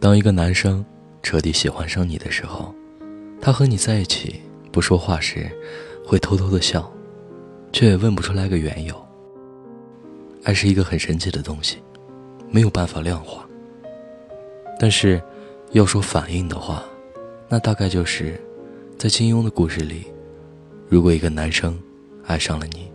[0.00, 0.84] 当一个男生
[1.22, 2.74] 彻底喜欢上你的时候，
[3.40, 5.50] 他和你在一起不说话时，
[6.04, 6.90] 会偷偷的笑，
[7.72, 8.94] 却也问不出来个缘由。
[10.44, 11.78] 爱是一个很神奇的东西，
[12.50, 13.44] 没有办法量化。
[14.78, 15.20] 但是，
[15.72, 16.84] 要说反应的话，
[17.48, 18.40] 那大概就是，
[18.98, 20.06] 在金庸的故事里，
[20.88, 21.76] 如果一个男生
[22.26, 22.92] 爱上了你，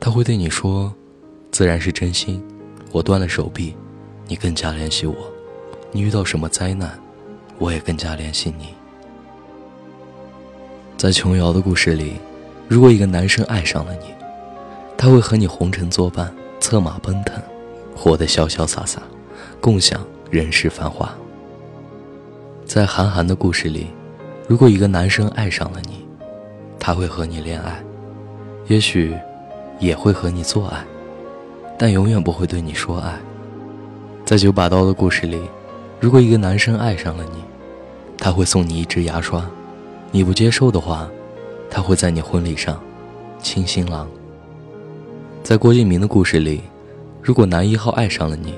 [0.00, 0.94] 他会对你说
[1.50, 2.42] ：“自然是真心，
[2.92, 3.74] 我断了手臂，
[4.28, 5.14] 你更加联系我；
[5.94, 6.90] 你遇到什么灾难，
[7.58, 8.74] 我也更加联系你。”
[10.98, 12.14] 在琼瑶的故事里，
[12.66, 14.06] 如果一个男生爱上了你，
[14.98, 16.34] 他会和你红尘作伴。
[16.60, 17.38] 策马奔腾，
[17.94, 19.02] 活得潇潇洒洒，
[19.60, 21.14] 共享人世繁华。
[22.64, 23.88] 在韩寒的故事里，
[24.48, 26.06] 如果一个男生爱上了你，
[26.78, 27.84] 他会和你恋爱，
[28.66, 29.14] 也许
[29.78, 30.82] 也会和你做爱，
[31.76, 33.12] 但永远不会对你说爱。
[34.24, 35.42] 在九把刀的故事里，
[36.04, 37.42] 如果一个男生爱上了你，
[38.18, 39.42] 他会送你一支牙刷，
[40.10, 41.08] 你不接受的话，
[41.70, 42.78] 他会在你婚礼上
[43.38, 44.06] 亲新郎。
[45.42, 46.60] 在郭敬明的故事里，
[47.22, 48.54] 如果男一号爱上了你，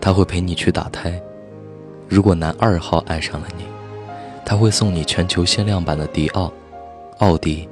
[0.00, 1.20] 他会陪你去打胎；
[2.06, 3.64] 如果男二号爱上了你，
[4.44, 6.52] 他会送你全球限量版的迪奥、
[7.18, 7.68] 奥迪、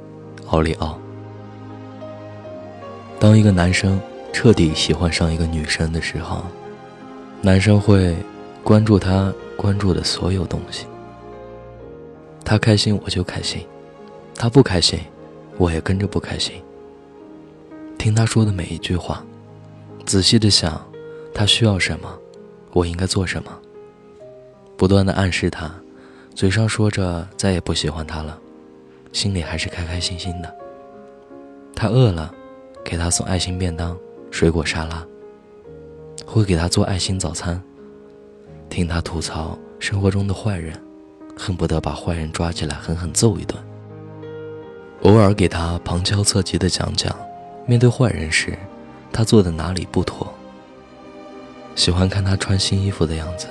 [0.47, 0.99] 奥利奥。
[3.17, 3.97] 当一个男生
[4.33, 6.43] 彻底喜欢上一个女生的时候，
[7.41, 8.13] 男生会
[8.67, 10.85] 关注他关注的所有东西。
[12.43, 13.65] 他开心我就开心，
[14.35, 14.99] 他不开心，
[15.57, 16.61] 我也跟着不开心。
[17.97, 19.23] 听他说的每一句话，
[20.05, 20.85] 仔细的想，
[21.33, 22.13] 他需要什么，
[22.73, 23.57] 我应该做什么。
[24.75, 25.73] 不断的暗示他，
[26.35, 28.37] 嘴上说着再也不喜欢他了，
[29.13, 30.53] 心里还是开开心心的。
[31.73, 32.35] 他饿了，
[32.83, 33.97] 给他送爱心便当、
[34.29, 35.07] 水果沙拉，
[36.25, 37.63] 会给他做爱心早餐。
[38.77, 40.79] 听他吐槽生活中的坏人，
[41.35, 43.57] 恨不得把坏人抓起来狠狠揍一顿。
[45.01, 47.11] 偶尔给他旁敲侧击的讲讲。
[47.65, 48.55] 面对坏人时，
[49.11, 50.31] 他做的哪里不妥？
[51.73, 53.47] 喜欢看他穿新衣服的样子，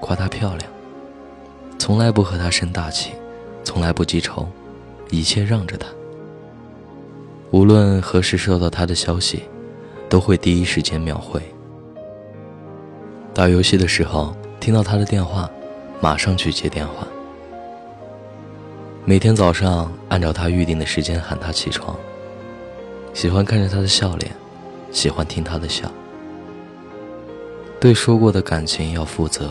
[0.00, 0.72] 夸她漂亮。
[1.78, 3.12] 从来不和他生大气，
[3.62, 4.48] 从来不记仇，
[5.10, 5.86] 一切让着他。
[7.52, 9.44] 无论何时收到他的消息，
[10.08, 11.40] 都会第一时间秒回。
[13.40, 15.50] 打游戏的时候听到他的电话，
[15.98, 17.08] 马上去接电话。
[19.06, 21.96] 每天早上按照他预定的时间喊他起床。
[23.14, 24.30] 喜欢看着他的笑脸，
[24.92, 25.90] 喜欢听他的笑。
[27.80, 29.50] 对说过的感情要负责，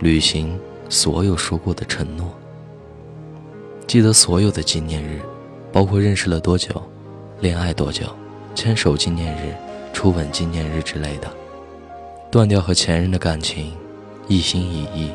[0.00, 0.58] 履行
[0.88, 2.28] 所有说过的承诺。
[3.86, 5.20] 记得所有的纪念日，
[5.70, 6.82] 包括认识了多久、
[7.38, 8.04] 恋爱多久、
[8.56, 9.54] 牵手纪念日、
[9.92, 11.30] 初吻纪念日之类的。
[12.32, 13.70] 断掉和前任的感情，
[14.26, 15.10] 一心一意。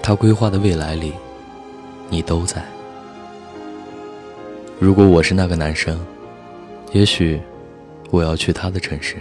[0.00, 1.12] 他规划的未来里，
[2.08, 2.64] 你都在。
[4.78, 5.98] 如果我是那个男生，
[6.92, 7.40] 也许
[8.10, 9.16] 我要去他的城市，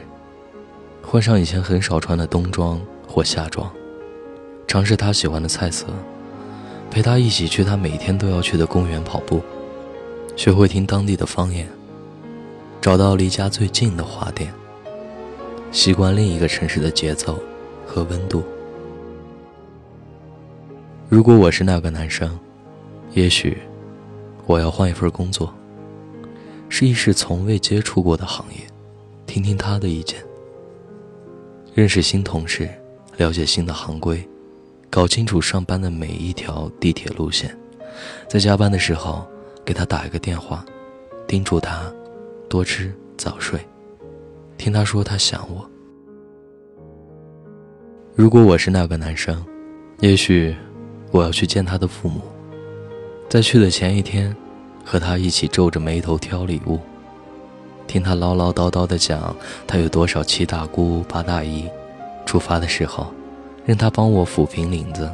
[1.02, 3.68] 换上以前很少穿的冬装或夏装，
[4.68, 5.88] 尝试他喜欢的菜色，
[6.92, 9.42] 陪他一起去他每天都要去的公园跑步，
[10.36, 11.68] 学会听当地的方言，
[12.80, 14.54] 找到离家最近的花店，
[15.72, 17.40] 习惯另一个城市的节奏
[17.86, 18.44] 和温度。
[21.10, 22.38] 如果我是那个男生，
[23.14, 23.58] 也许。
[24.46, 25.54] 我要换一份工作，
[26.70, 28.62] 试一试从未接触过的行业，
[29.26, 30.24] 听听他的意见，
[31.74, 32.70] 认识新同事，
[33.18, 34.26] 了解新的行规，
[34.90, 37.54] 搞清楚上班的每一条地铁路线，
[38.30, 39.28] 在加班的时候
[39.66, 40.66] 给他打一个电话，
[41.28, 41.94] 叮嘱他
[42.48, 43.60] 多吃早睡，
[44.68, 45.66] 听他说他想我。
[48.14, 49.42] 如果我是那个男生，
[50.02, 50.54] 也许
[51.10, 52.20] 我要去见他的父母。
[53.30, 54.36] 在去的前一天，
[54.84, 56.82] 和他一起皱着眉头挑礼物，
[57.88, 59.34] 听他唠唠叨叨的讲
[59.66, 61.70] 他有多少七大姑八大姨。
[62.26, 63.08] 出发的时候，
[63.66, 65.10] 让他帮我抚平领子，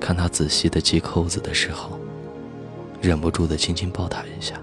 [0.00, 2.00] 看他仔细的系扣子的时候，
[3.02, 4.54] 忍不住的轻轻抱他一下。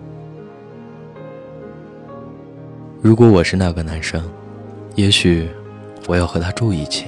[3.06, 4.20] 如果我是那个男生，
[4.96, 5.48] 也许
[6.08, 7.06] 我要和他住一起，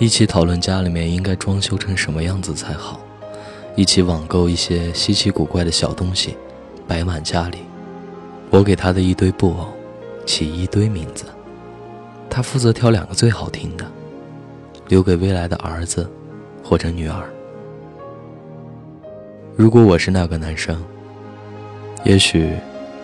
[0.00, 2.98] 一起讨论家里面应该装修成什么样子才好。
[3.76, 6.36] 一起网购一些稀奇古怪的小东西，
[6.88, 7.58] 摆满家里。
[8.50, 9.68] 我给他的一堆布偶
[10.26, 11.26] 起一堆名字，
[12.28, 13.86] 他负责挑两个最好听的，
[14.88, 16.10] 留给未来的儿子
[16.64, 17.22] 或者女儿。
[19.54, 20.82] 如果我是那个男生，
[22.02, 22.50] 也许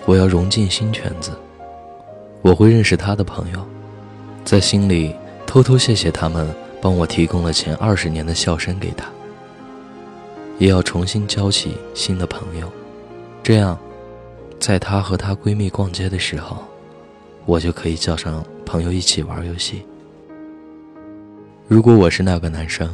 [0.05, 1.31] 我要融进新圈子，
[2.43, 3.67] 我会认识他的朋友，
[4.45, 5.15] 在心里
[5.47, 6.49] 偷偷谢谢他们
[6.81, 9.11] 帮我提供了前二十年的笑声给他，
[10.59, 12.71] 也要重新交起新的朋友，
[13.43, 13.79] 这样，
[14.59, 16.65] 在她和她闺蜜逛街的时候，
[17.45, 19.83] 我就可以叫上朋友一起玩游戏。
[21.69, 22.89] 如果我是那个男生，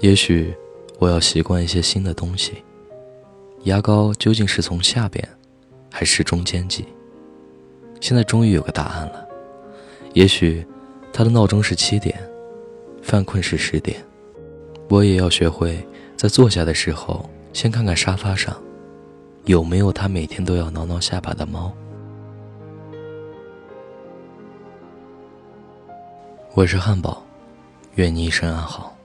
[0.00, 0.54] 也许
[0.98, 2.62] 我要习惯一些新的东西。
[3.64, 5.26] 牙膏究竟是从下边，
[5.90, 6.84] 还是中间挤？
[8.02, 9.26] 现在终于有个答案了。
[10.12, 10.66] 也许。
[11.14, 12.18] 他的闹钟是七点，
[13.02, 14.02] 犯困是十点，
[14.88, 18.56] 我也要学会在坐下的时候先看看沙发上
[19.44, 21.70] 有没有他每天都要挠挠下巴的猫。
[26.54, 27.22] 我是汉堡，
[27.96, 28.96] 愿你一生安好。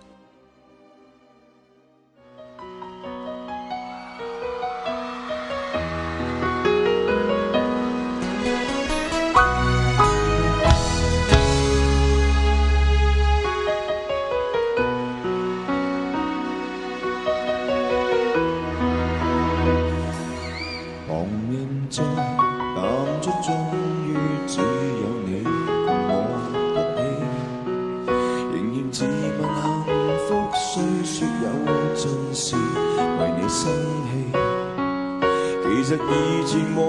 [35.77, 36.79] 其實以前和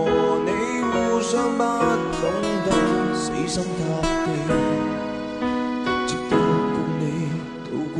[0.47, 0.51] 你
[0.83, 1.63] 互相不
[2.23, 2.25] 懂
[2.65, 2.69] 得
[3.15, 4.27] 死心塌地，
[6.07, 6.33] 直到
[6.73, 7.05] 共你
[7.69, 7.99] 渡過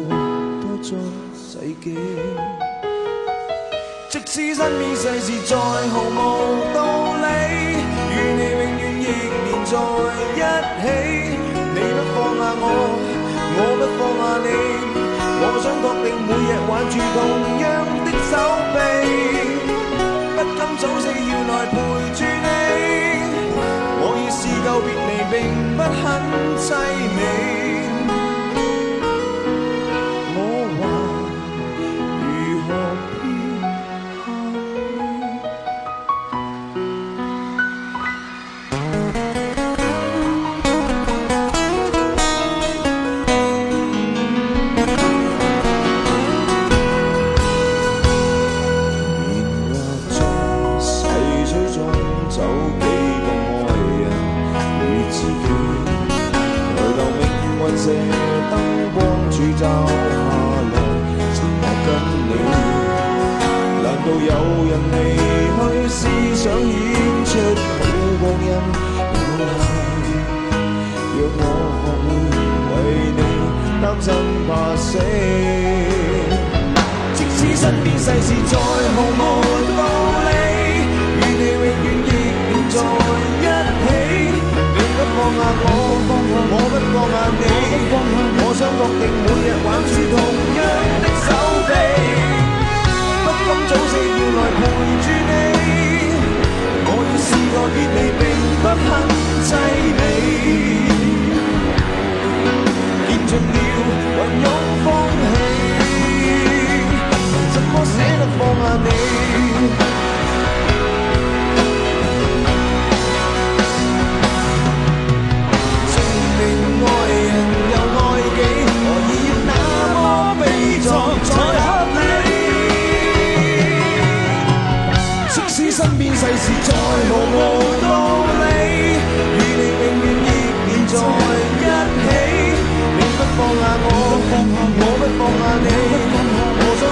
[0.63, 0.89] 多災
[1.37, 1.53] 世
[1.85, 1.85] 紀。
[4.09, 6.17] 即使身邊世事再毫無
[6.73, 6.81] 道
[7.21, 7.25] 理，
[8.09, 9.05] 與你永遠亦
[9.45, 9.71] 連在
[10.33, 10.41] 一
[10.81, 10.85] 起。
[11.75, 12.65] 你不放下我，
[13.59, 14.49] 我不放下你，
[15.43, 17.58] 我想確定每日挽住同
[20.77, 21.77] 早死要来陪
[22.15, 22.49] 住你，
[24.01, 25.35] 我已试够别离，并
[25.77, 25.97] 不很
[26.57, 26.67] 凄
[27.17, 27.58] 美。
[64.65, 64.95] 人离
[65.59, 66.01] 去，思
[66.35, 66.75] 想演
[67.25, 67.31] 出
[67.79, 67.83] 好
[68.21, 68.47] 光阴
[68.99, 69.67] 有限。
[71.19, 71.43] 让我
[71.83, 72.07] 学会
[72.71, 72.75] 为
[73.17, 73.21] 你
[73.83, 74.07] 担心
[74.47, 74.91] 怕死，
[77.15, 79.21] 即使身边世事再毫无
[79.77, 79.81] 道
[80.27, 80.31] 理，
[81.19, 82.09] 与你永远亦
[82.49, 82.77] 连在
[83.43, 83.47] 一
[83.83, 83.87] 起。
[84.75, 85.67] 你不放下我，
[86.07, 87.43] 放下我不放下你，
[88.41, 90.17] 我想确定每日挽住同
[90.57, 90.61] 样
[91.03, 91.29] 的手
[91.69, 91.71] 臂。
[93.49, 94.61] 今早死要来陪
[95.05, 95.33] 住你，
[96.85, 98.48] 我要试过别离，并。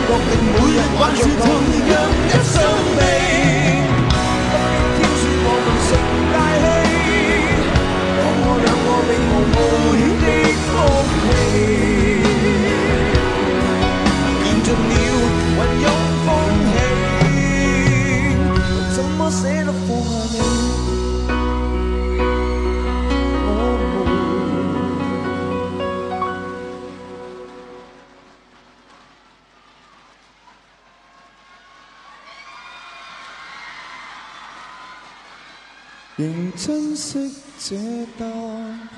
[0.06, 1.48] 确定每日挽住同
[1.90, 2.62] 样一双
[2.94, 3.25] 臂
[36.16, 37.76] 仍珍惜这
[38.18, 38.88] 答案。